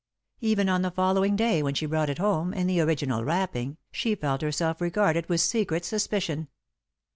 Even 0.39 0.67
on 0.67 0.81
the 0.81 0.89
following 0.89 1.35
day, 1.35 1.61
when 1.61 1.75
she 1.75 1.85
brought 1.85 2.09
it 2.09 2.17
home, 2.17 2.55
in 2.55 2.65
the 2.65 2.79
original 2.81 3.23
wrapping, 3.23 3.77
she 3.91 4.15
felt 4.15 4.41
herself 4.41 4.81
regarded 4.81 5.29
with 5.29 5.41
secret 5.41 5.85
suspicion. 5.85 6.47